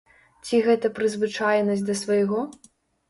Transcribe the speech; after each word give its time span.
Ці 0.45 0.61
гэта 0.67 0.89
прызвычаенасць 0.97 1.87
да 1.91 1.97
свайго? 2.03 2.39